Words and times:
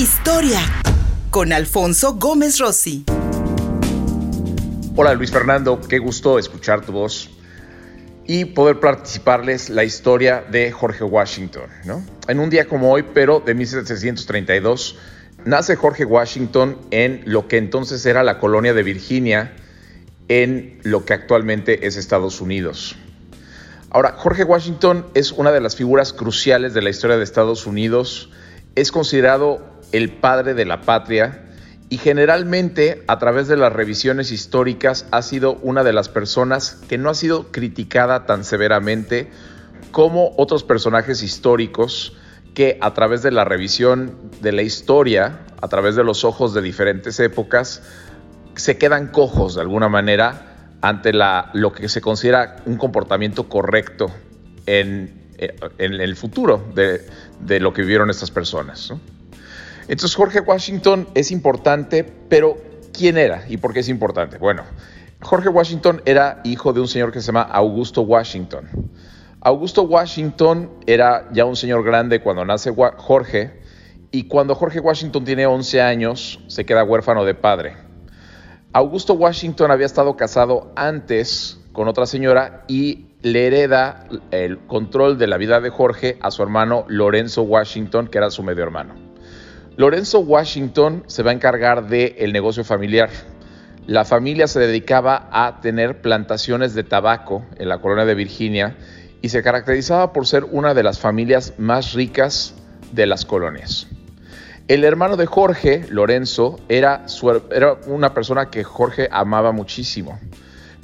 Historia 0.00 0.60
con 1.30 1.52
Alfonso 1.52 2.14
Gómez 2.14 2.58
Rossi. 2.58 3.04
Hola 4.96 5.12
Luis 5.12 5.30
Fernando, 5.30 5.78
qué 5.78 5.98
gusto 5.98 6.38
escuchar 6.38 6.80
tu 6.80 6.92
voz 6.92 7.28
y 8.26 8.46
poder 8.46 8.80
participarles 8.80 9.68
la 9.68 9.84
historia 9.84 10.42
de 10.50 10.72
Jorge 10.72 11.04
Washington. 11.04 11.64
¿no? 11.84 12.02
En 12.28 12.40
un 12.40 12.48
día 12.48 12.66
como 12.66 12.90
hoy, 12.90 13.04
pero 13.12 13.40
de 13.40 13.52
1732, 13.52 14.96
nace 15.44 15.76
Jorge 15.76 16.06
Washington 16.06 16.78
en 16.90 17.20
lo 17.26 17.46
que 17.46 17.58
entonces 17.58 18.06
era 18.06 18.22
la 18.22 18.38
colonia 18.38 18.72
de 18.72 18.82
Virginia, 18.82 19.52
en 20.28 20.80
lo 20.82 21.04
que 21.04 21.12
actualmente 21.12 21.86
es 21.86 21.98
Estados 21.98 22.40
Unidos. 22.40 22.96
Ahora, 23.90 24.14
Jorge 24.16 24.44
Washington 24.44 25.04
es 25.12 25.30
una 25.32 25.52
de 25.52 25.60
las 25.60 25.76
figuras 25.76 26.14
cruciales 26.14 26.72
de 26.72 26.80
la 26.80 26.88
historia 26.88 27.18
de 27.18 27.24
Estados 27.24 27.66
Unidos. 27.66 28.30
Es 28.76 28.92
considerado 28.92 29.70
el 29.92 30.12
padre 30.12 30.54
de 30.54 30.64
la 30.64 30.82
patria 30.82 31.46
y 31.88 31.98
generalmente 31.98 33.02
a 33.08 33.18
través 33.18 33.48
de 33.48 33.56
las 33.56 33.72
revisiones 33.72 34.30
históricas 34.30 35.06
ha 35.10 35.22
sido 35.22 35.54
una 35.62 35.82
de 35.82 35.92
las 35.92 36.08
personas 36.08 36.76
que 36.88 36.98
no 36.98 37.10
ha 37.10 37.14
sido 37.14 37.50
criticada 37.50 38.26
tan 38.26 38.44
severamente 38.44 39.28
como 39.90 40.32
otros 40.36 40.62
personajes 40.62 41.22
históricos 41.22 42.16
que 42.54 42.78
a 42.80 42.94
través 42.94 43.22
de 43.22 43.32
la 43.32 43.44
revisión 43.44 44.16
de 44.40 44.52
la 44.52 44.62
historia, 44.62 45.40
a 45.60 45.68
través 45.68 45.96
de 45.96 46.04
los 46.04 46.24
ojos 46.24 46.54
de 46.54 46.62
diferentes 46.62 47.18
épocas, 47.18 47.82
se 48.54 48.78
quedan 48.78 49.08
cojos 49.08 49.56
de 49.56 49.62
alguna 49.62 49.88
manera 49.88 50.46
ante 50.82 51.12
lo 51.12 51.72
que 51.72 51.88
se 51.88 52.00
considera 52.00 52.56
un 52.66 52.76
comportamiento 52.76 53.48
correcto 53.48 54.10
en, 54.66 55.32
eh, 55.38 55.56
el 55.78 56.16
futuro 56.16 56.72
de, 56.74 57.60
lo 57.60 57.72
que 57.72 57.82
vivieron 57.82 58.10
estas 58.10 58.30
personas. 58.30 58.92
Entonces 59.90 60.14
Jorge 60.14 60.38
Washington 60.38 61.08
es 61.14 61.32
importante, 61.32 62.04
pero 62.04 62.56
¿quién 62.96 63.18
era 63.18 63.42
y 63.48 63.56
por 63.56 63.72
qué 63.72 63.80
es 63.80 63.88
importante? 63.88 64.38
Bueno, 64.38 64.62
Jorge 65.20 65.48
Washington 65.48 66.00
era 66.04 66.40
hijo 66.44 66.72
de 66.72 66.78
un 66.80 66.86
señor 66.86 67.10
que 67.10 67.20
se 67.20 67.26
llama 67.26 67.42
Augusto 67.42 68.02
Washington. 68.02 68.68
Augusto 69.40 69.82
Washington 69.82 70.70
era 70.86 71.28
ya 71.32 71.44
un 71.44 71.56
señor 71.56 71.82
grande 71.82 72.20
cuando 72.20 72.44
nace 72.44 72.72
Jorge 72.98 73.60
y 74.12 74.28
cuando 74.28 74.54
Jorge 74.54 74.78
Washington 74.78 75.24
tiene 75.24 75.46
11 75.46 75.82
años 75.82 76.38
se 76.46 76.64
queda 76.64 76.84
huérfano 76.84 77.24
de 77.24 77.34
padre. 77.34 77.76
Augusto 78.72 79.14
Washington 79.14 79.72
había 79.72 79.86
estado 79.86 80.16
casado 80.16 80.70
antes 80.76 81.58
con 81.72 81.88
otra 81.88 82.06
señora 82.06 82.62
y 82.68 83.08
le 83.22 83.48
hereda 83.48 84.06
el 84.30 84.58
control 84.68 85.18
de 85.18 85.26
la 85.26 85.36
vida 85.36 85.60
de 85.60 85.70
Jorge 85.70 86.16
a 86.20 86.30
su 86.30 86.44
hermano 86.44 86.84
Lorenzo 86.86 87.42
Washington, 87.42 88.06
que 88.06 88.18
era 88.18 88.30
su 88.30 88.44
medio 88.44 88.62
hermano. 88.62 89.09
Lorenzo 89.76 90.20
Washington 90.20 91.04
se 91.06 91.22
va 91.22 91.30
a 91.30 91.34
encargar 91.34 91.88
del 91.88 92.32
negocio 92.32 92.64
familiar. 92.64 93.10
La 93.86 94.04
familia 94.04 94.46
se 94.46 94.60
dedicaba 94.60 95.28
a 95.32 95.60
tener 95.60 96.00
plantaciones 96.00 96.74
de 96.74 96.84
tabaco 96.84 97.44
en 97.56 97.68
la 97.68 97.78
colonia 97.78 98.04
de 98.04 98.14
Virginia 98.14 98.76
y 99.22 99.30
se 99.30 99.42
caracterizaba 99.42 100.12
por 100.12 100.26
ser 100.26 100.44
una 100.44 100.74
de 100.74 100.82
las 100.82 100.98
familias 100.98 101.54
más 101.58 101.94
ricas 101.94 102.54
de 102.92 103.06
las 103.06 103.24
colonias. 103.24 103.86
El 104.68 104.84
hermano 104.84 105.16
de 105.16 105.26
Jorge, 105.26 105.84
Lorenzo, 105.88 106.60
era 106.68 107.04
una 107.86 108.14
persona 108.14 108.50
que 108.50 108.62
Jorge 108.62 109.08
amaba 109.10 109.50
muchísimo, 109.50 110.20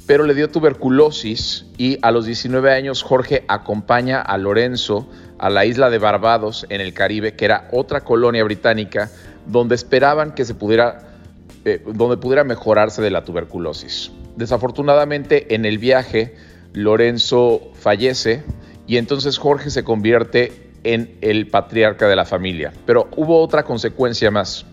pero 0.07 0.23
le 0.23 0.33
dio 0.33 0.49
tuberculosis 0.49 1.65
y 1.77 1.99
a 2.01 2.11
los 2.11 2.25
19 2.25 2.73
años 2.73 3.03
Jorge 3.03 3.43
acompaña 3.47 4.21
a 4.21 4.37
Lorenzo 4.37 5.07
a 5.37 5.49
la 5.49 5.65
isla 5.65 5.89
de 5.89 5.99
Barbados 5.99 6.65
en 6.69 6.81
el 6.81 6.93
Caribe, 6.93 7.35
que 7.35 7.45
era 7.45 7.67
otra 7.71 8.01
colonia 8.01 8.43
británica 8.43 9.11
donde 9.45 9.75
esperaban 9.75 10.33
que 10.33 10.45
se 10.45 10.55
pudiera, 10.55 11.19
eh, 11.65 11.83
donde 11.85 12.17
pudiera 12.17 12.43
mejorarse 12.43 13.01
de 13.01 13.11
la 13.11 13.23
tuberculosis. 13.23 14.11
Desafortunadamente 14.37 15.53
en 15.53 15.65
el 15.65 15.77
viaje 15.77 16.35
Lorenzo 16.73 17.71
fallece 17.73 18.43
y 18.87 18.97
entonces 18.97 19.37
Jorge 19.37 19.69
se 19.69 19.83
convierte 19.83 20.71
en 20.83 21.17
el 21.21 21.47
patriarca 21.47 22.07
de 22.07 22.15
la 22.15 22.23
familia. 22.23 22.71
Pero 22.85 23.09
hubo 23.17 23.41
otra 23.41 23.63
consecuencia 23.63 24.31
más. 24.31 24.65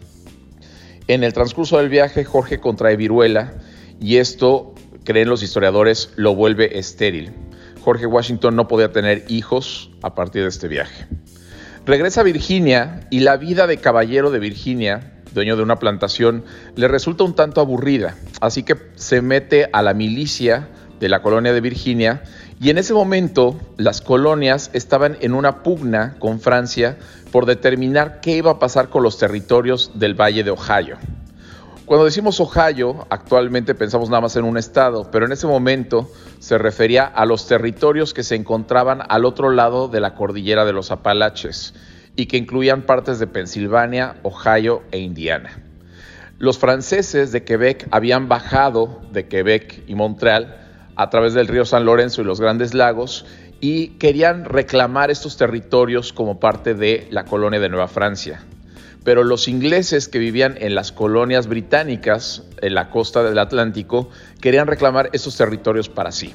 En 1.09 1.25
el 1.25 1.33
transcurso 1.33 1.79
del 1.79 1.89
viaje, 1.89 2.25
Jorge 2.25 2.61
contrae 2.61 2.97
viruela 2.97 3.55
y 4.01 4.17
esto, 4.17 4.74
creen 5.05 5.29
los 5.29 5.43
historiadores, 5.43 6.13
lo 6.17 6.35
vuelve 6.35 6.79
estéril. 6.79 7.33
Jorge 7.83 8.07
Washington 8.07 8.57
no 8.57 8.67
podía 8.67 8.93
tener 8.93 9.25
hijos 9.29 9.91
a 10.03 10.15
partir 10.15 10.43
de 10.43 10.49
este 10.49 10.69
viaje. 10.69 11.07
Regresa 11.87 12.23
a 12.23 12.25
Virginia 12.25 13.01
y 13.11 13.21
la 13.21 13.37
vida 13.37 13.67
de 13.67 13.77
caballero 13.77 14.31
de 14.31 14.39
Virginia, 14.39 15.13
dueño 15.35 15.57
de 15.57 15.63
una 15.63 15.79
plantación, 15.79 16.45
le 16.77 16.89
resulta 16.89 17.25
un 17.25 17.35
tanto 17.35 17.61
aburrida, 17.61 18.17
así 18.41 18.63
que 18.63 18.77
se 18.95 19.21
mete 19.21 19.69
a 19.71 19.83
la 19.83 19.93
milicia 19.93 20.69
de 20.99 21.11
la 21.11 21.21
colonia 21.21 21.53
de 21.53 21.61
Virginia 21.61 22.23
y 22.61 22.71
en 22.71 22.79
ese 22.79 22.95
momento 22.95 23.61
las 23.77 24.01
colonias 24.01 24.71
estaban 24.73 25.19
en 25.21 25.35
una 25.35 25.63
pugna 25.63 26.17
con 26.19 26.41
Francia 26.41 26.97
por 27.31 27.45
determinar 27.45 28.21
qué 28.23 28.37
iba 28.37 28.53
a 28.53 28.59
pasar 28.59 28.89
con 28.89 29.03
los 29.03 29.19
territorios 29.19 29.91
del 29.95 30.15
Valle 30.15 30.45
de 30.45 30.53
Ohio. 30.53 30.97
Cuando 31.87 32.07
decimos 32.07 32.41
Ohio, 32.41 33.07
actualmente 33.11 33.75
pensamos 33.75 34.09
nada 34.09 34.23
más 34.23 34.37
en 34.37 34.45
un 34.45 34.57
estado, 34.57 35.11
pero 35.11 35.27
en 35.27 35.33
ese 35.33 35.47
momento 35.47 36.11
se 36.39 36.57
refería 36.57 37.05
a 37.05 37.27
los 37.27 37.47
territorios 37.47 38.15
que 38.15 38.23
se 38.23 38.37
encontraban 38.37 39.03
al 39.07 39.27
otro 39.27 39.51
lado 39.51 39.89
de 39.89 40.01
la 40.01 40.15
cordillera 40.15 40.65
de 40.65 40.73
los 40.73 40.91
Apalaches 40.91 41.75
y 42.17 42.25
que 42.25 42.39
incluían 42.39 42.87
partes 42.87 43.19
de 43.19 43.27
Pensilvania, 43.27 44.17
Ohio 44.23 44.83
e 44.93 44.99
Indiana. 44.99 45.63
Los 46.39 46.59
franceses 46.59 47.33
de 47.33 47.45
Quebec 47.45 47.87
habían 47.91 48.29
bajado 48.29 49.03
de 49.13 49.29
Quebec 49.29 49.85
y 49.87 49.95
Montreal 49.95 50.57
a 50.97 51.11
través 51.11 51.35
del 51.35 51.49
río 51.49 51.67
San 51.67 51.85
Lorenzo 51.85 52.23
y 52.23 52.25
los 52.25 52.41
grandes 52.41 52.73
lagos 52.73 53.27
y 53.61 53.89
querían 53.99 54.47
reclamar 54.47 55.11
estos 55.11 55.37
territorios 55.37 56.15
como 56.15 56.41
parte 56.41 56.75
de 56.75 57.09
la 57.11 57.25
colonia 57.25 57.61
de 57.61 57.69
Nueva 57.69 57.89
Francia. 57.89 58.43
Pero 59.05 59.23
los 59.23 59.49
ingleses 59.49 60.09
que 60.09 60.19
vivían 60.19 60.57
en 60.59 60.75
las 60.75 60.91
colonias 60.91 61.47
británicas 61.47 62.43
en 62.63 62.75
la 62.75 62.91
costa 62.91 63.23
del 63.23 63.39
Atlántico 63.39 64.09
querían 64.41 64.67
reclamar 64.67 65.11
estos 65.13 65.37
territorios 65.37 65.89
para 65.89 66.11
sí. 66.11 66.33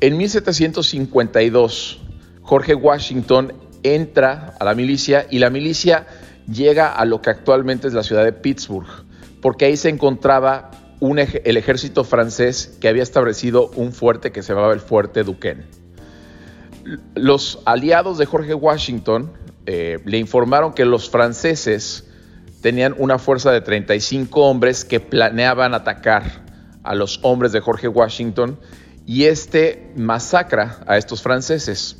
En 0.00 0.16
1752, 0.16 2.00
Jorge 2.42 2.74
Washington 2.74 3.52
entra 3.82 4.54
a 4.58 4.64
la 4.64 4.74
milicia 4.74 5.26
y 5.28 5.40
la 5.40 5.50
milicia 5.50 6.06
llega 6.50 6.92
a 6.92 7.04
lo 7.04 7.20
que 7.20 7.30
actualmente 7.30 7.88
es 7.88 7.94
la 7.94 8.02
ciudad 8.02 8.24
de 8.24 8.32
Pittsburgh, 8.32 8.88
porque 9.42 9.66
ahí 9.66 9.76
se 9.76 9.88
encontraba 9.88 10.70
el 11.00 11.56
ejército 11.56 12.04
francés 12.04 12.76
que 12.80 12.88
había 12.88 13.02
establecido 13.02 13.70
un 13.76 13.92
fuerte 13.92 14.32
que 14.32 14.42
se 14.42 14.52
llamaba 14.52 14.74
el 14.74 14.80
Fuerte 14.80 15.22
Duquesne. 15.22 15.64
Los 17.14 17.60
aliados 17.64 18.18
de 18.18 18.26
Jorge 18.26 18.54
Washington 18.54 19.32
eh, 19.66 19.98
le 20.04 20.18
informaron 20.18 20.72
que 20.72 20.84
los 20.84 21.10
franceses 21.10 22.08
tenían 22.60 22.94
una 22.98 23.18
fuerza 23.18 23.52
de 23.52 23.60
35 23.60 24.40
hombres 24.42 24.84
que 24.84 25.00
planeaban 25.00 25.74
atacar 25.74 26.44
a 26.82 26.94
los 26.94 27.20
hombres 27.22 27.52
de 27.52 27.60
Jorge 27.60 27.88
Washington 27.88 28.58
y 29.06 29.24
este 29.24 29.92
masacra 29.96 30.80
a 30.86 30.96
estos 30.96 31.22
franceses. 31.22 31.96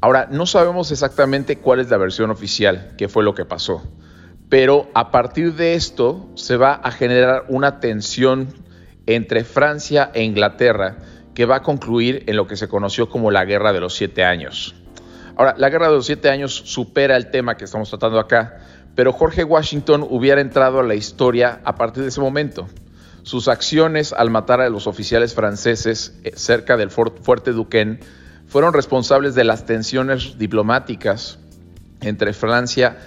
Ahora, 0.00 0.28
no 0.30 0.46
sabemos 0.46 0.92
exactamente 0.92 1.56
cuál 1.56 1.80
es 1.80 1.90
la 1.90 1.96
versión 1.96 2.30
oficial, 2.30 2.94
qué 2.96 3.08
fue 3.08 3.24
lo 3.24 3.34
que 3.34 3.44
pasó 3.44 3.82
pero 4.48 4.88
a 4.94 5.10
partir 5.10 5.54
de 5.54 5.74
esto 5.74 6.28
se 6.34 6.56
va 6.56 6.74
a 6.74 6.90
generar 6.90 7.44
una 7.48 7.80
tensión 7.80 8.48
entre 9.06 9.44
Francia 9.44 10.10
e 10.14 10.22
Inglaterra 10.22 10.98
que 11.34 11.44
va 11.44 11.56
a 11.56 11.62
concluir 11.62 12.24
en 12.26 12.36
lo 12.36 12.46
que 12.46 12.56
se 12.56 12.68
conoció 12.68 13.08
como 13.08 13.30
la 13.30 13.44
Guerra 13.44 13.72
de 13.72 13.80
los 13.80 13.94
Siete 13.94 14.24
Años. 14.24 14.74
Ahora, 15.38 15.54
la 15.56 15.70
Guerra 15.70 15.86
de 15.86 15.94
los 15.94 16.06
Siete 16.06 16.30
Años 16.30 16.52
supera 16.52 17.16
el 17.16 17.30
tema 17.30 17.56
que 17.56 17.64
estamos 17.64 17.88
tratando 17.88 18.18
acá, 18.18 18.58
pero 18.96 19.12
Jorge 19.12 19.44
Washington 19.44 20.04
hubiera 20.10 20.40
entrado 20.40 20.80
a 20.80 20.82
la 20.82 20.96
historia 20.96 21.60
a 21.62 21.76
partir 21.76 22.02
de 22.02 22.08
ese 22.08 22.20
momento. 22.20 22.66
Sus 23.22 23.46
acciones 23.46 24.12
al 24.12 24.30
matar 24.30 24.60
a 24.60 24.68
los 24.68 24.88
oficiales 24.88 25.34
franceses 25.34 26.18
eh, 26.24 26.32
cerca 26.34 26.76
del 26.76 26.90
fuerte 26.90 27.52
Duquesne 27.52 28.00
fueron 28.48 28.72
responsables 28.72 29.36
de 29.36 29.44
las 29.44 29.64
tensiones 29.64 30.38
diplomáticas 30.38 31.38
entre 32.00 32.32
Francia 32.32 32.98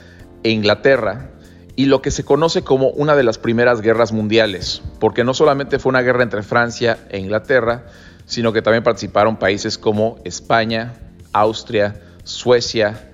e 0.43 0.51
Inglaterra 0.51 1.31
y 1.75 1.87
lo 1.87 2.01
que 2.01 2.11
se 2.11 2.23
conoce 2.23 2.63
como 2.63 2.91
una 2.91 3.17
de 3.17 3.23
las 3.23 3.39
primeras 3.39 3.81
guerras 3.81 4.13
mundiales, 4.13 4.81
porque 5.01 5.25
no 5.25 5.33
solamente 5.33 5.79
fue 5.79 5.89
una 5.89 6.01
guerra 6.01 6.23
entre 6.23 6.43
Francia 6.43 6.97
e 7.09 7.19
Inglaterra, 7.19 7.87
sino 8.25 8.53
que 8.53 8.61
también 8.61 8.85
participaron 8.85 9.35
países 9.35 9.77
como 9.77 10.17
España, 10.23 10.93
Austria, 11.33 11.99
Suecia, 12.23 13.11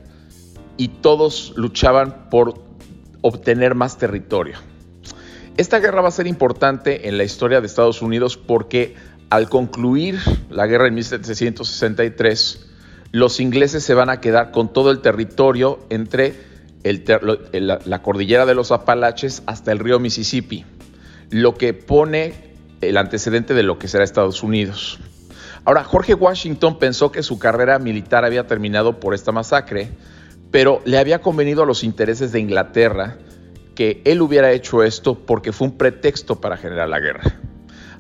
y 0.78 0.90
todos 0.90 1.54
luchaban 1.56 2.30
por 2.30 2.54
obtener 3.22 3.76
más 3.76 3.98
territorio. 3.98 4.58
Esta 5.58 5.80
guerra 5.80 6.02
va 6.02 6.10
a 6.10 6.12
ser 6.12 6.28
importante 6.28 7.10
en 7.10 7.18
la 7.18 7.24
historia 7.24 7.62
de 7.62 7.68
Estados 7.68 8.04
Unidos 8.04 8.38
porque 8.38 8.96
al 9.30 9.50
concluir 9.50 10.20
la 10.50 10.68
guerra 10.68 10.88
en 10.88 10.94
1763, 10.96 12.68
los 13.12 13.40
ingleses 13.40 13.84
se 13.84 13.96
van 13.96 14.10
a 14.10 14.22
quedar 14.22 14.52
con 14.52 14.72
todo 14.72 14.92
el 14.92 15.00
territorio 15.00 15.80
entre 15.90 16.36
la 16.84 18.02
cordillera 18.02 18.46
de 18.46 18.54
los 18.54 18.72
Apalaches 18.72 19.42
hasta 19.48 19.72
el 19.72 19.80
río 19.80 20.00
Mississippi, 20.00 20.64
lo 21.32 21.56
que 21.56 21.74
pone 21.74 22.34
el 22.82 22.98
antecedente 22.98 23.54
de 23.54 23.64
lo 23.64 23.80
que 23.80 23.88
será 23.88 24.04
Estados 24.04 24.44
Unidos. 24.44 25.00
Ahora, 25.68 25.84
Jorge 25.84 26.14
Washington 26.14 26.80
pensó 26.80 27.12
que 27.12 27.22
su 27.24 27.40
carrera 27.40 27.78
militar 27.78 28.24
había 28.24 28.48
terminado 28.48 29.02
por 29.02 29.14
esta 29.14 29.34
masacre, 29.34 29.90
pero 30.50 30.82
le 30.86 30.98
había 30.98 31.20
convenido 31.20 31.62
a 31.62 31.66
los 31.66 31.84
intereses 31.84 32.32
de 32.32 32.40
Inglaterra 32.40 33.18
que 33.76 34.02
él 34.06 34.22
hubiera 34.22 34.54
hecho 34.54 34.82
esto 34.82 35.26
porque 35.26 35.52
fue 35.52 35.68
un 35.68 35.78
pretexto 35.78 36.40
para 36.40 36.56
generar 36.56 36.88
la 36.88 37.02
guerra. 37.02 37.42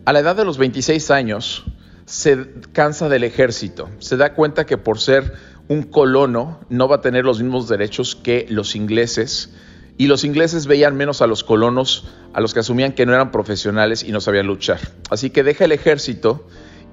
A 0.05 0.13
la 0.13 0.19
edad 0.19 0.37
de 0.37 0.45
los 0.45 0.57
26 0.57 1.11
años, 1.11 1.65
se 2.05 2.37
cansa 2.71 3.09
del 3.09 3.25
ejército, 3.25 3.89
se 3.99 4.15
da 4.15 4.33
cuenta 4.33 4.65
que 4.65 4.77
por 4.77 4.97
ser 5.01 5.33
un 5.67 5.83
colono 5.83 6.61
no 6.69 6.87
va 6.87 6.95
a 6.95 7.01
tener 7.01 7.25
los 7.25 7.41
mismos 7.41 7.67
derechos 7.67 8.15
que 8.15 8.45
los 8.49 8.77
ingleses 8.77 9.53
y 9.97 10.07
los 10.07 10.23
ingleses 10.23 10.67
veían 10.67 10.95
menos 10.95 11.21
a 11.21 11.27
los 11.27 11.43
colonos, 11.43 12.07
a 12.31 12.39
los 12.39 12.53
que 12.53 12.61
asumían 12.61 12.93
que 12.93 13.05
no 13.05 13.13
eran 13.13 13.31
profesionales 13.31 14.03
y 14.03 14.13
no 14.13 14.21
sabían 14.21 14.47
luchar. 14.47 14.79
Así 15.09 15.31
que 15.31 15.43
deja 15.43 15.65
el 15.65 15.73
ejército 15.73 16.47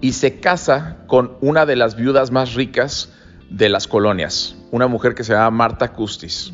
y 0.05 0.13
se 0.13 0.39
casa 0.39 0.99
con 1.07 1.39
una 1.41 1.65
de 1.65 1.77
las 1.77 1.97
viudas 1.97 2.31
más 2.31 2.53
ricas 2.53 3.09
de 3.49 3.71
las 3.71 3.89
colonias, 3.89 4.55
una 4.71 4.87
mujer 4.87 5.15
que 5.15 5.25
se 5.25 5.33
llama 5.33 5.51
Marta 5.51 5.95
Custis. 5.95 6.53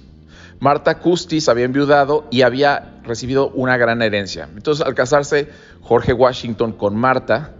Marta 0.61 1.01
Custis 1.01 1.49
había 1.49 1.65
enviudado 1.65 2.29
y 2.31 2.43
había 2.43 3.01
recibido 3.03 3.49
una 3.49 3.77
gran 3.77 4.03
herencia. 4.03 4.49
Entonces, 4.55 4.87
al 4.87 4.95
casarse 4.95 5.49
Jorge 5.81 6.13
Washington 6.13 6.75
con 6.75 6.95
Marta, 6.95 7.51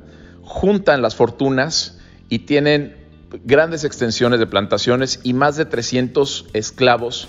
juntan 0.45 1.03
las 1.03 1.17
fortunas 1.17 1.99
y 2.29 2.39
tienen 2.39 2.97
grandes 3.43 3.83
extensiones 3.83 4.39
de 4.39 4.47
plantaciones 4.47 5.19
y 5.25 5.33
más 5.33 5.57
de 5.57 5.65
300 5.65 6.51
esclavos 6.53 7.27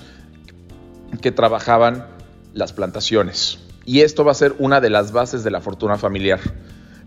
que 1.20 1.32
trabajaban 1.32 2.06
las 2.54 2.74
plantaciones. 2.74 3.58
Y 3.86 4.02
esto 4.02 4.24
va 4.24 4.34
a 4.34 4.36
ser 4.36 4.54
una 4.60 4.82
de 4.82 4.92
las 4.92 5.14
bases 5.14 5.44
de 5.44 5.50
la 5.50 5.62
fortuna 5.62 5.98
familiar. 5.98 6.40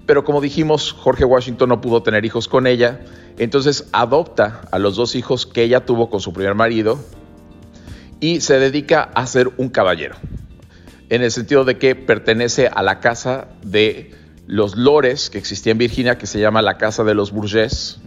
Pero 0.06 0.24
como 0.24 0.40
dijimos, 0.40 0.92
Jorge 0.92 1.24
Washington 1.24 1.70
no 1.70 1.80
pudo 1.80 2.02
tener 2.02 2.24
hijos 2.24 2.48
con 2.48 2.66
ella, 2.66 3.00
entonces 3.38 3.88
adopta 3.92 4.62
a 4.70 4.78
los 4.78 4.96
dos 4.96 5.14
hijos 5.14 5.46
que 5.46 5.62
ella 5.62 5.86
tuvo 5.86 6.10
con 6.10 6.20
su 6.20 6.32
primer 6.32 6.54
marido 6.54 6.98
y 8.20 8.40
se 8.40 8.58
dedica 8.58 9.02
a 9.14 9.26
ser 9.26 9.50
un 9.56 9.70
caballero, 9.70 10.16
en 11.08 11.22
el 11.22 11.30
sentido 11.30 11.64
de 11.64 11.78
que 11.78 11.94
pertenece 11.94 12.68
a 12.68 12.82
la 12.82 13.00
casa 13.00 13.48
de 13.62 14.14
los 14.46 14.76
lores 14.76 15.30
que 15.30 15.38
existía 15.38 15.72
en 15.72 15.78
Virginia, 15.78 16.18
que 16.18 16.26
se 16.26 16.38
llama 16.38 16.62
la 16.62 16.76
Casa 16.76 17.04
de 17.04 17.14
los 17.14 17.32
Bourges, 17.32 18.00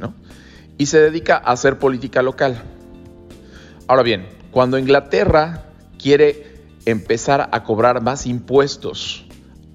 y 0.78 0.86
se 0.86 1.00
dedica 1.00 1.36
a 1.36 1.52
hacer 1.52 1.80
política 1.80 2.22
local. 2.22 2.62
Ahora 3.88 4.04
bien, 4.04 4.28
cuando 4.52 4.78
Inglaterra 4.78 5.64
quiere 5.98 6.62
empezar 6.86 7.50
a 7.52 7.64
cobrar 7.64 8.02
más 8.02 8.28
impuestos 8.28 9.26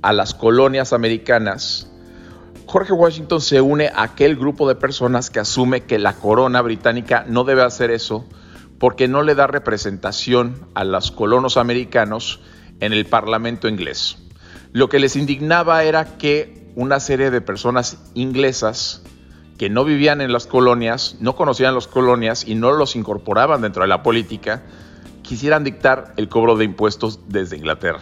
a 0.02 0.12
las 0.12 0.34
colonias 0.34 0.92
americanas, 0.92 1.90
Jorge 2.72 2.94
Washington 2.94 3.42
se 3.42 3.60
une 3.60 3.88
a 3.88 4.02
aquel 4.02 4.34
grupo 4.34 4.66
de 4.66 4.74
personas 4.74 5.28
que 5.28 5.38
asume 5.38 5.82
que 5.82 5.98
la 5.98 6.14
corona 6.14 6.62
británica 6.62 7.22
no 7.28 7.44
debe 7.44 7.60
hacer 7.60 7.90
eso 7.90 8.24
porque 8.78 9.08
no 9.08 9.20
le 9.20 9.34
da 9.34 9.46
representación 9.46 10.66
a 10.72 10.82
los 10.84 11.10
colonos 11.10 11.58
americanos 11.58 12.40
en 12.80 12.94
el 12.94 13.04
Parlamento 13.04 13.68
inglés. 13.68 14.16
Lo 14.72 14.88
que 14.88 15.00
les 15.00 15.16
indignaba 15.16 15.84
era 15.84 16.16
que 16.16 16.72
una 16.74 16.98
serie 16.98 17.30
de 17.30 17.42
personas 17.42 17.98
inglesas 18.14 19.02
que 19.58 19.68
no 19.68 19.84
vivían 19.84 20.22
en 20.22 20.32
las 20.32 20.46
colonias, 20.46 21.16
no 21.20 21.36
conocían 21.36 21.74
las 21.74 21.88
colonias 21.88 22.48
y 22.48 22.54
no 22.54 22.72
los 22.72 22.96
incorporaban 22.96 23.60
dentro 23.60 23.82
de 23.82 23.88
la 23.88 24.02
política, 24.02 24.62
quisieran 25.20 25.62
dictar 25.62 26.14
el 26.16 26.30
cobro 26.30 26.56
de 26.56 26.64
impuestos 26.64 27.20
desde 27.28 27.58
Inglaterra. 27.58 28.00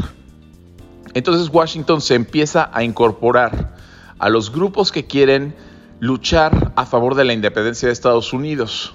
Entonces 1.12 1.52
Washington 1.52 2.00
se 2.00 2.14
empieza 2.14 2.70
a 2.72 2.84
incorporar 2.84 3.89
a 4.20 4.28
los 4.28 4.52
grupos 4.52 4.92
que 4.92 5.06
quieren 5.06 5.54
luchar 5.98 6.72
a 6.76 6.86
favor 6.86 7.14
de 7.14 7.24
la 7.24 7.32
independencia 7.32 7.88
de 7.88 7.92
Estados 7.92 8.32
Unidos. 8.32 8.94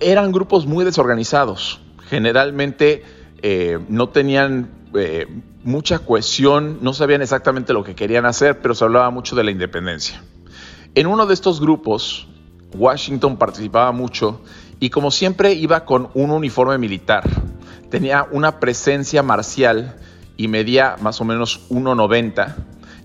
Eran 0.00 0.32
grupos 0.32 0.66
muy 0.66 0.84
desorganizados, 0.84 1.80
generalmente 2.08 3.02
eh, 3.42 3.78
no 3.88 4.10
tenían 4.10 4.70
eh, 4.94 5.26
mucha 5.64 5.98
cohesión, 6.00 6.78
no 6.82 6.92
sabían 6.92 7.22
exactamente 7.22 7.72
lo 7.72 7.82
que 7.84 7.94
querían 7.94 8.26
hacer, 8.26 8.60
pero 8.60 8.74
se 8.74 8.84
hablaba 8.84 9.10
mucho 9.10 9.34
de 9.34 9.44
la 9.44 9.50
independencia. 9.50 10.22
En 10.94 11.06
uno 11.06 11.26
de 11.26 11.34
estos 11.34 11.60
grupos, 11.60 12.28
Washington 12.74 13.36
participaba 13.36 13.92
mucho 13.92 14.42
y 14.78 14.90
como 14.90 15.10
siempre 15.10 15.54
iba 15.54 15.84
con 15.84 16.10
un 16.14 16.30
uniforme 16.30 16.76
militar. 16.76 17.24
Tenía 17.90 18.26
una 18.30 18.60
presencia 18.60 19.22
marcial 19.22 19.96
y 20.36 20.48
medía 20.48 20.96
más 21.00 21.20
o 21.20 21.24
menos 21.24 21.68
1,90. 21.70 22.54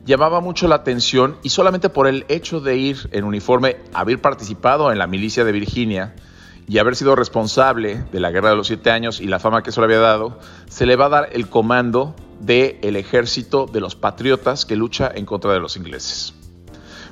Llamaba 0.09 0.41
mucho 0.41 0.67
la 0.67 0.73
atención 0.73 1.37
y 1.43 1.49
solamente 1.49 1.87
por 1.87 2.07
el 2.07 2.25
hecho 2.29 2.61
de 2.61 2.75
ir 2.75 3.09
en 3.11 3.25
uniforme, 3.25 3.77
haber 3.93 4.19
participado 4.19 4.91
en 4.91 4.97
la 4.97 5.05
milicia 5.05 5.43
de 5.43 5.51
Virginia, 5.51 6.15
y 6.67 6.79
haber 6.79 6.95
sido 6.95 7.15
responsable 7.15 8.03
de 8.11 8.19
la 8.19 8.31
Guerra 8.31 8.49
de 8.49 8.55
los 8.55 8.65
Siete 8.65 8.89
Años 8.89 9.19
y 9.21 9.27
la 9.27 9.37
fama 9.37 9.61
que 9.61 9.69
eso 9.69 9.81
le 9.81 9.85
había 9.85 9.99
dado, 9.99 10.39
se 10.67 10.87
le 10.87 10.95
va 10.95 11.05
a 11.05 11.09
dar 11.09 11.29
el 11.33 11.47
comando 11.47 12.15
del 12.39 12.95
ejército 12.95 13.67
de 13.67 13.81
los 13.81 13.95
patriotas 13.95 14.65
que 14.65 14.75
lucha 14.75 15.11
en 15.13 15.27
contra 15.27 15.53
de 15.53 15.59
los 15.59 15.77
ingleses. 15.77 16.33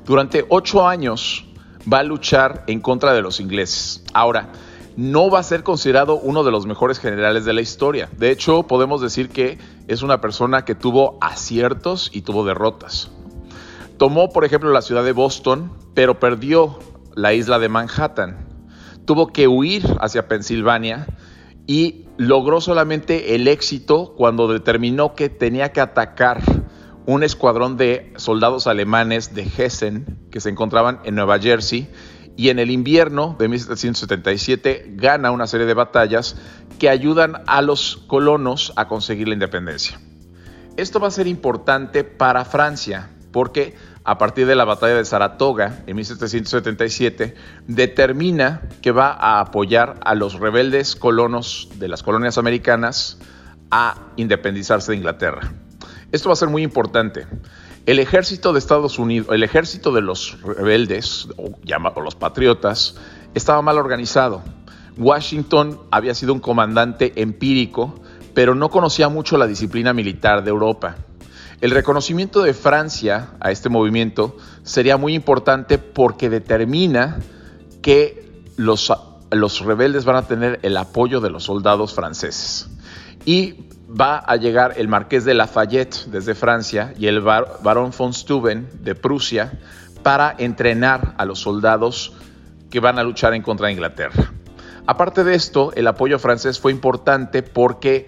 Durante 0.04 0.48
ocho 0.50 0.88
años 0.88 1.46
va 1.94 2.00
a 2.00 2.04
luchar 2.04 2.64
en 2.66 2.80
contra 2.82 3.14
de 3.14 3.22
los 3.22 3.40
ingleses. 3.40 4.04
Ahora, 4.12 4.50
no 4.98 5.30
va 5.30 5.40
a 5.40 5.44
ser 5.44 5.64
considerado 5.64 6.18
uno 6.18 6.44
de 6.44 6.52
los 6.52 6.66
mejores 6.66 7.00
generales 7.00 7.46
de 7.46 7.54
la 7.54 7.62
historia. 7.62 8.10
De 8.18 8.30
hecho, 8.32 8.64
podemos 8.64 9.00
decir 9.00 9.30
que 9.30 9.58
es 9.88 10.02
una 10.02 10.20
persona 10.20 10.66
que 10.66 10.76
tuvo 10.76 11.18
aciertos 11.22 12.10
y 12.12 12.24
tuvo 12.24 12.44
derrotas. 12.44 13.10
Tomó, 13.98 14.30
por 14.34 14.44
ejemplo, 14.44 14.72
la 14.72 14.82
ciudad 14.82 15.06
de 15.06 15.14
Boston, 15.14 15.72
pero 15.94 16.20
perdió 16.20 16.78
la 17.16 17.34
isla 17.34 17.58
de 17.58 17.70
Manhattan 17.70 18.48
tuvo 19.08 19.28
que 19.28 19.48
huir 19.48 19.84
hacia 20.02 20.28
Pensilvania 20.28 21.08
y 21.66 22.06
logró 22.18 22.62
solamente 22.62 23.36
el 23.36 23.48
éxito 23.48 24.14
cuando 24.16 24.48
determinó 24.50 25.16
que 25.16 25.30
tenía 25.30 25.72
que 25.72 25.82
atacar 25.82 26.42
un 27.06 27.24
escuadrón 27.24 27.78
de 27.78 28.14
soldados 28.18 28.68
alemanes 28.68 29.34
de 29.34 29.44
Hessen 29.44 30.20
que 30.30 30.42
se 30.42 30.50
encontraban 30.50 31.00
en 31.06 31.16
Nueva 31.16 31.40
Jersey 31.40 31.90
y 32.38 32.50
en 32.50 32.60
el 32.60 32.72
invierno 32.72 33.36
de 33.38 33.50
1777 33.50 34.94
gana 34.96 35.32
una 35.32 35.48
serie 35.48 35.66
de 35.66 35.74
batallas 35.74 36.38
que 36.80 36.90
ayudan 36.90 37.42
a 37.48 37.62
los 37.62 37.98
colonos 38.08 38.72
a 38.78 38.88
conseguir 38.88 39.28
la 39.28 39.34
independencia. 39.34 40.00
Esto 40.78 41.00
va 41.00 41.08
a 41.08 41.12
ser 41.12 41.28
importante 41.28 42.04
para 42.04 42.46
Francia 42.46 43.10
porque 43.32 43.76
a 44.08 44.18
partir 44.18 44.48
de 44.48 44.56
la 44.56 44.64
batalla 44.64 44.96
de 44.96 45.04
Saratoga 45.04 45.84
en 45.86 45.98
1777, 45.98 47.36
determina 47.68 48.62
que 48.82 48.92
va 48.92 49.12
a 49.12 49.42
apoyar 49.42 50.00
a 50.06 50.16
los 50.16 50.36
rebeldes 50.36 50.96
colonos 50.96 51.68
de 51.76 51.90
las 51.90 52.04
colonias 52.04 52.38
americanas 52.38 53.20
a 53.70 54.14
independizarse 54.16 54.94
de 54.94 54.98
Inglaterra. 55.00 55.52
Esto 56.14 56.30
va 56.30 56.34
a 56.34 56.38
ser 56.38 56.48
muy 56.48 56.64
importante. 56.64 57.28
El 57.88 58.00
ejército 58.00 58.52
de 58.52 58.60
Estados 58.60 59.00
Unidos, 59.00 59.30
el 59.32 59.44
ejército 59.44 59.94
de 59.94 60.02
los 60.02 60.42
rebeldes, 60.42 61.30
o, 61.38 62.02
los 62.02 62.16
patriotas, 62.16 62.98
estaba 63.34 63.62
mal 63.62 63.78
organizado. 63.78 64.44
Washington 64.98 65.80
había 65.90 66.14
sido 66.14 66.34
un 66.34 66.42
comandante 66.42 67.14
empírico, 67.16 67.96
pero 68.34 68.56
no 68.56 68.70
conocía 68.70 69.08
mucho 69.08 69.38
la 69.38 69.48
disciplina 69.48 69.94
militar 69.94 70.44
de 70.44 70.50
Europa. 70.50 70.98
El 71.62 71.72
reconocimiento 71.72 72.44
de 72.44 72.54
Francia 72.54 73.30
a 73.40 73.52
este 73.52 73.70
movimiento 73.70 74.36
sería 74.64 74.98
muy 74.98 75.14
importante 75.16 75.78
porque 75.78 76.30
determina 76.30 77.20
que 77.82 78.44
los, 78.58 78.92
los 79.32 79.62
rebeldes 79.62 80.04
van 80.04 80.18
a 80.18 80.28
tener 80.28 80.60
el 80.64 80.76
apoyo 80.76 81.22
de 81.22 81.30
los 81.30 81.46
soldados 81.46 81.94
franceses. 81.94 82.68
Y 83.28 83.68
va 83.90 84.20
a 84.20 84.38
llegar 84.38 84.76
el 84.78 84.88
marqués 84.88 85.26
de 85.26 85.34
Lafayette 85.34 86.06
desde 86.08 86.34
Francia 86.34 86.94
y 86.98 87.08
el 87.08 87.20
barón 87.20 87.92
von 87.98 88.14
Steuben 88.14 88.70
de 88.82 88.96
Prusia 88.96 89.52
para 90.02 90.34
entrenar 90.38 91.14
a 91.18 91.26
los 91.26 91.40
soldados 91.40 92.14
que 92.70 92.80
van 92.80 93.00
a 93.00 93.04
luchar 93.04 93.34
en 93.34 93.42
contra 93.42 93.68
de 93.68 93.74
Inglaterra. 93.74 94.32
Aparte 94.86 95.26
de 95.26 95.36
esto, 95.36 95.74
el 95.76 95.88
apoyo 95.88 96.20
francés 96.20 96.58
fue 96.58 96.72
importante 96.72 97.44
porque 97.44 98.08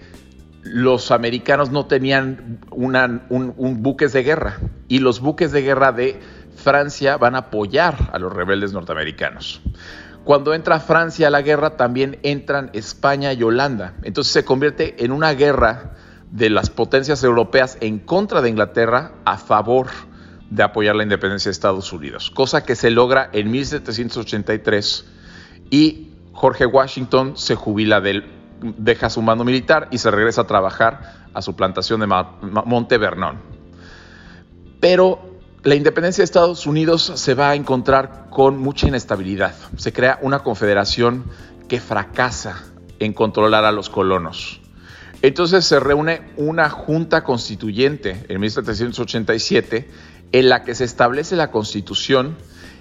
los 0.62 1.10
americanos 1.10 1.70
no 1.70 1.84
tenían 1.84 2.60
un, 2.70 3.82
buques 3.82 4.14
de 4.14 4.22
guerra 4.22 4.58
y 4.88 5.00
los 5.00 5.20
buques 5.20 5.52
de 5.52 5.60
guerra 5.60 5.92
de 5.92 6.18
Francia 6.56 7.18
van 7.18 7.34
a 7.34 7.38
apoyar 7.38 8.10
a 8.12 8.18
los 8.18 8.32
rebeldes 8.32 8.72
norteamericanos. 8.72 9.60
Cuando 10.24 10.54
entra 10.54 10.80
Francia 10.80 11.28
a 11.28 11.30
la 11.30 11.42
guerra, 11.42 11.76
también 11.76 12.18
entran 12.22 12.70
España 12.72 13.32
y 13.32 13.42
Holanda. 13.42 13.94
Entonces 14.02 14.32
se 14.32 14.44
convierte 14.44 15.04
en 15.04 15.12
una 15.12 15.32
guerra 15.32 15.94
de 16.30 16.50
las 16.50 16.70
potencias 16.70 17.24
europeas 17.24 17.78
en 17.80 17.98
contra 17.98 18.42
de 18.42 18.50
Inglaterra 18.50 19.12
a 19.24 19.38
favor 19.38 19.88
de 20.50 20.62
apoyar 20.62 20.96
la 20.96 21.02
independencia 21.02 21.48
de 21.48 21.52
Estados 21.52 21.92
Unidos, 21.92 22.30
cosa 22.30 22.64
que 22.64 22.74
se 22.74 22.90
logra 22.90 23.30
en 23.32 23.50
1783 23.50 25.06
y 25.70 26.08
Jorge 26.32 26.66
Washington 26.66 27.36
se 27.36 27.54
jubila 27.54 28.00
del 28.00 28.24
deja 28.60 29.08
su 29.08 29.22
mando 29.22 29.44
militar 29.44 29.88
y 29.90 29.98
se 29.98 30.10
regresa 30.10 30.42
a 30.42 30.46
trabajar 30.46 31.28
a 31.32 31.40
su 31.40 31.56
plantación 31.56 32.00
de 32.00 32.06
Monte 32.06 32.98
Vernon. 32.98 33.38
Pero 34.80 35.29
la 35.62 35.74
independencia 35.74 36.22
de 36.22 36.24
Estados 36.24 36.66
Unidos 36.66 37.12
se 37.16 37.34
va 37.34 37.50
a 37.50 37.54
encontrar 37.54 38.28
con 38.30 38.58
mucha 38.58 38.88
inestabilidad. 38.88 39.54
Se 39.76 39.92
crea 39.92 40.18
una 40.22 40.38
confederación 40.38 41.24
que 41.68 41.80
fracasa 41.80 42.64
en 42.98 43.12
controlar 43.12 43.64
a 43.64 43.72
los 43.72 43.90
colonos. 43.90 44.62
Entonces 45.20 45.66
se 45.66 45.78
reúne 45.78 46.22
una 46.38 46.70
junta 46.70 47.24
constituyente 47.24 48.24
en 48.28 48.40
1787 48.40 49.90
en 50.32 50.48
la 50.48 50.62
que 50.62 50.74
se 50.74 50.84
establece 50.84 51.36
la 51.36 51.50
constitución 51.50 52.36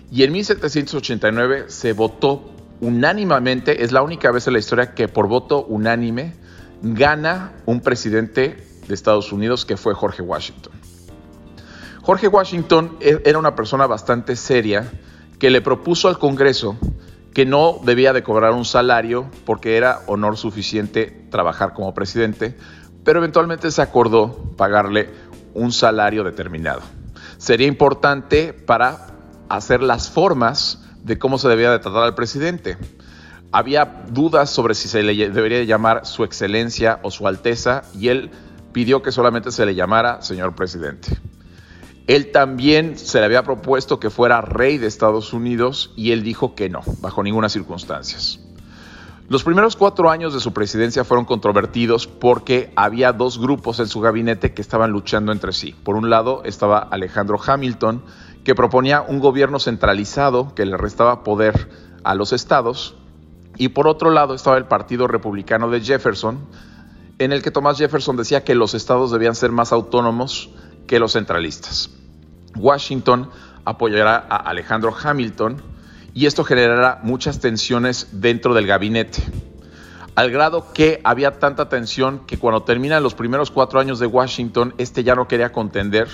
y 0.09 0.23
en 0.23 0.31
1789 0.31 1.65
se 1.67 1.91
votó 1.91 2.49
unánimemente, 2.79 3.83
es 3.83 3.91
la 3.91 4.03
única 4.03 4.31
vez 4.31 4.47
en 4.47 4.53
la 4.53 4.59
historia 4.59 4.93
que 4.93 5.09
por 5.09 5.27
voto 5.27 5.65
unánime 5.65 6.33
gana 6.81 7.51
un 7.65 7.81
presidente 7.81 8.55
de 8.87 8.93
Estados 8.93 9.33
Unidos 9.33 9.65
que 9.65 9.75
fue 9.75 9.93
Jorge 9.93 10.21
Washington. 10.21 10.78
Jorge 12.09 12.27
Washington 12.27 12.97
e, 13.01 13.21
era 13.23 13.37
una 13.37 13.53
persona 13.53 13.85
bastante 13.85 14.35
seria 14.35 14.91
que 15.37 15.51
le 15.51 15.61
propuso 15.61 16.07
al 16.07 16.17
Congreso 16.17 16.75
que 17.35 17.45
no 17.45 17.79
debía 17.83 18.13
de 18.13 18.23
cobrar 18.23 18.53
un 18.53 18.65
salario 18.65 19.29
porque 19.45 19.77
era 19.77 19.99
honor 20.07 20.35
suficiente 20.35 21.27
trabajar 21.29 21.75
como 21.75 21.93
presidente, 21.93 22.57
pero 23.03 23.19
eventualmente 23.19 23.69
se 23.69 23.83
acordó 23.83 24.55
pagarle 24.57 25.11
un 25.53 25.71
salario 25.71 26.23
determinado. 26.23 26.81
Sería 27.37 27.67
importante 27.67 28.53
para 28.53 29.13
hacer 29.47 29.83
las 29.83 30.09
formas 30.09 30.83
de 31.03 31.19
cómo 31.19 31.37
se 31.37 31.47
debía 31.47 31.69
de 31.69 31.77
tratar 31.77 32.01
al 32.01 32.15
presidente. 32.15 32.75
Había 33.51 34.05
dudas 34.09 34.49
sobre 34.49 34.73
si 34.73 34.87
se 34.87 35.03
le 35.03 35.29
debería 35.29 35.63
llamar 35.63 36.07
su 36.07 36.23
excelencia 36.23 37.01
o 37.03 37.11
su 37.11 37.27
alteza 37.27 37.83
y 37.93 38.07
él 38.07 38.31
pidió 38.73 39.03
que 39.03 39.11
solamente 39.11 39.51
se 39.51 39.63
le 39.67 39.75
llamara 39.75 40.23
señor 40.23 40.55
presidente. 40.55 41.19
Él 42.09 42.31
también 42.31 42.97
se 42.97 43.19
le 43.19 43.25
había 43.25 43.43
propuesto 43.43 43.99
que 43.99 44.09
fuera 44.09 44.41
rey 44.41 44.79
de 44.79 44.87
Estados 44.87 45.31
Unidos 45.31 45.93
y 45.95 46.11
él 46.11 46.23
dijo 46.23 46.55
que 46.55 46.67
no, 46.67 46.81
bajo 47.01 47.21
ninguna 47.21 47.49
circunstancia. 47.49 48.17
Los 49.27 49.43
primeros 49.43 49.75
cuatro 49.75 50.09
años 50.09 50.33
de 50.33 50.39
su 50.39 50.51
presidencia 50.51 51.03
fueron 51.03 51.25
controvertidos 51.25 52.07
porque 52.07 52.73
había 52.75 53.13
dos 53.13 53.39
grupos 53.39 53.79
en 53.79 53.85
su 53.85 54.01
gabinete 54.01 54.55
que 54.55 54.61
estaban 54.63 54.89
luchando 54.89 55.31
entre 55.31 55.53
sí. 55.53 55.75
Por 55.83 55.95
un 55.95 56.09
lado 56.09 56.41
estaba 56.45 56.79
Alejandro 56.79 57.37
Hamilton, 57.45 58.01
que 58.43 58.55
proponía 58.55 59.01
un 59.01 59.19
gobierno 59.19 59.59
centralizado 59.59 60.55
que 60.55 60.65
le 60.65 60.77
restaba 60.77 61.23
poder 61.23 61.69
a 62.03 62.15
los 62.15 62.33
estados, 62.33 62.95
y 63.55 63.67
por 63.67 63.87
otro 63.87 64.09
lado 64.09 64.33
estaba 64.33 64.57
el 64.57 64.65
Partido 64.65 65.07
Republicano 65.07 65.69
de 65.69 65.81
Jefferson, 65.81 66.39
en 67.19 67.33
el 67.33 67.43
que 67.43 67.51
Thomas 67.51 67.77
Jefferson 67.77 68.17
decía 68.17 68.43
que 68.43 68.55
los 68.55 68.73
estados 68.73 69.11
debían 69.11 69.35
ser 69.35 69.51
más 69.51 69.71
autónomos 69.71 70.49
que 70.87 70.97
los 70.97 71.13
centralistas. 71.13 71.98
Washington 72.55 73.29
apoyará 73.65 74.25
a 74.29 74.37
Alejandro 74.37 74.95
Hamilton 75.01 75.61
y 76.13 76.25
esto 76.25 76.43
generará 76.43 76.99
muchas 77.03 77.39
tensiones 77.39 78.07
dentro 78.11 78.53
del 78.53 78.67
gabinete, 78.67 79.23
al 80.15 80.31
grado 80.31 80.73
que 80.73 80.99
había 81.03 81.39
tanta 81.39 81.69
tensión 81.69 82.25
que 82.25 82.37
cuando 82.37 82.63
terminan 82.63 83.03
los 83.03 83.13
primeros 83.13 83.51
cuatro 83.51 83.79
años 83.79 83.99
de 83.99 84.07
Washington, 84.07 84.73
este 84.77 85.03
ya 85.03 85.15
no 85.15 85.27
quería 85.27 85.51
contender 85.51 86.07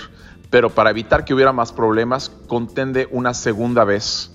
pero 0.49 0.69
para 0.69 0.89
evitar 0.89 1.25
que 1.25 1.33
hubiera 1.33 1.51
más 1.51 1.71
problemas, 1.71 2.31
contende 2.47 3.07
una 3.11 3.33
segunda 3.33 3.83
vez, 3.83 4.31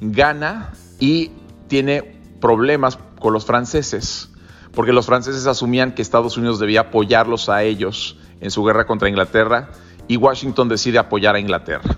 gana 0.00 0.70
y 0.98 1.32
tiene 1.68 2.18
problemas 2.40 2.98
con 3.18 3.32
los 3.32 3.44
franceses, 3.44 4.30
porque 4.74 4.92
los 4.92 5.06
franceses 5.06 5.46
asumían 5.46 5.92
que 5.92 6.02
Estados 6.02 6.36
Unidos 6.36 6.60
debía 6.60 6.80
apoyarlos 6.80 7.48
a 7.48 7.62
ellos 7.62 8.16
en 8.40 8.50
su 8.50 8.64
guerra 8.64 8.86
contra 8.86 9.08
Inglaterra 9.08 9.70
y 10.10 10.16
Washington 10.16 10.68
decide 10.68 10.98
apoyar 10.98 11.36
a 11.36 11.38
Inglaterra. 11.38 11.96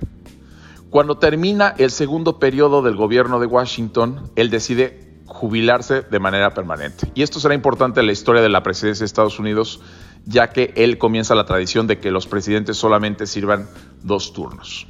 Cuando 0.91 1.17
termina 1.17 1.75
el 1.79 1.91
segundo 1.91 2.39
periodo 2.39 2.83
del 2.83 2.95
gobierno 2.95 3.41
de 3.41 3.47
Washington, 3.47 4.31
él 4.37 4.51
decide 4.51 5.23
jubilarse 5.25 6.03
de 6.03 6.19
manera 6.19 6.53
permanente. 6.53 7.11
Y 7.15 7.23
esto 7.23 7.41
será 7.41 7.55
importante 7.55 8.01
en 8.01 8.07
la 8.07 8.13
historia 8.13 8.43
de 8.43 8.51
la 8.51 8.63
presidencia 8.63 9.03
de 9.03 9.07
Estados 9.07 9.39
Unidos, 9.39 9.81
ya 10.27 10.51
que 10.51 10.75
él 10.77 10.99
comienza 10.99 11.35
la 11.35 11.47
tradición 11.47 11.87
de 11.87 12.01
que 12.01 12.11
los 12.11 12.27
presidentes 12.27 12.77
solamente 12.77 13.27
sirvan 13.27 13.67
dos 14.03 14.35
turnos. 14.35 14.87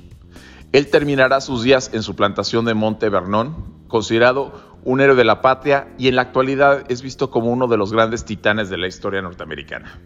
Él 0.73 0.91
terminará 0.91 1.41
sus 1.41 1.63
días 1.63 1.91
en 1.93 2.03
su 2.03 2.17
plantación 2.17 2.65
de 2.65 2.75
Monte 2.75 3.09
Vernon, 3.09 3.85
considerado 3.87 4.81
un 4.83 5.01
héroe 5.01 5.15
de 5.15 5.23
la 5.23 5.43
patria 5.43 5.95
y 5.97 6.09
en 6.09 6.17
la 6.17 6.23
actualidad 6.23 6.91
es 6.91 7.03
visto 7.03 7.31
como 7.31 7.53
uno 7.53 7.69
de 7.69 7.77
los 7.77 7.93
grandes 7.93 8.25
titanes 8.25 8.69
de 8.69 8.79
la 8.79 8.89
historia 8.89 9.23
norteamericana. 9.23 10.01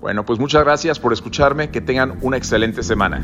Bueno, 0.00 0.24
pues 0.24 0.38
muchas 0.38 0.64
gracias 0.64 0.98
por 0.98 1.12
escucharme, 1.12 1.70
que 1.70 1.80
tengan 1.80 2.18
una 2.22 2.38
excelente 2.38 2.82
semana. 2.82 3.22